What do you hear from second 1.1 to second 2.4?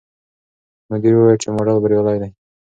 وویل چې ماډل بریالی دی.